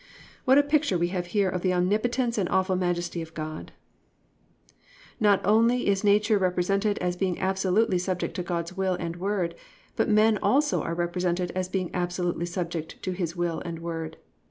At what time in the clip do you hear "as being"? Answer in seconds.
6.97-7.37, 11.51-11.91